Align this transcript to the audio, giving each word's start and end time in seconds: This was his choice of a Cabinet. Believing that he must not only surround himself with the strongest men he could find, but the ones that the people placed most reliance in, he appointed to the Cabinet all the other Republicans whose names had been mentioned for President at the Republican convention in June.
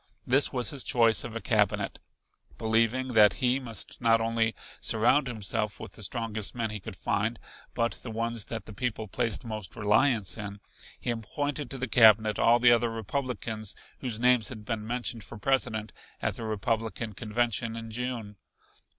This 0.25 0.51
was 0.51 0.71
his 0.71 0.83
choice 0.83 1.23
of 1.23 1.35
a 1.35 1.39
Cabinet. 1.41 1.99
Believing 2.57 3.09
that 3.09 3.33
he 3.33 3.59
must 3.59 4.01
not 4.01 4.19
only 4.19 4.55
surround 4.79 5.27
himself 5.27 5.79
with 5.79 5.91
the 5.91 6.01
strongest 6.01 6.55
men 6.55 6.71
he 6.71 6.79
could 6.79 6.95
find, 6.95 7.37
but 7.75 7.99
the 8.01 8.09
ones 8.09 8.45
that 8.45 8.65
the 8.65 8.73
people 8.73 9.07
placed 9.07 9.45
most 9.45 9.75
reliance 9.75 10.39
in, 10.39 10.59
he 10.99 11.11
appointed 11.11 11.69
to 11.69 11.77
the 11.77 11.87
Cabinet 11.87 12.39
all 12.39 12.57
the 12.57 12.71
other 12.71 12.89
Republicans 12.89 13.75
whose 13.99 14.19
names 14.19 14.49
had 14.49 14.65
been 14.65 14.87
mentioned 14.87 15.23
for 15.23 15.37
President 15.37 15.93
at 16.19 16.35
the 16.35 16.45
Republican 16.45 17.13
convention 17.13 17.75
in 17.75 17.91
June. 17.91 18.37